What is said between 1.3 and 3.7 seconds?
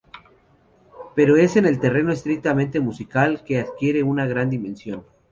es en el terreno estrictamente musical que